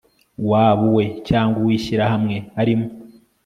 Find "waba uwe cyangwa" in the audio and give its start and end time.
0.49-1.57